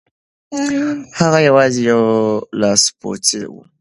هغه 1.19 1.39
یوازې 1.47 1.81
یو 1.89 2.03
لاسپوڅی 2.59 3.41
و. 3.47 3.53